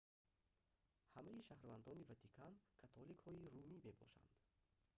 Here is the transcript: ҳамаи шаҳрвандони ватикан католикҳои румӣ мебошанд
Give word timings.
ҳамаи 1.15 1.45
шаҳрвандони 1.47 2.07
ватикан 2.09 2.53
католикҳои 2.81 3.49
румӣ 3.53 3.69
мебошанд 3.85 4.29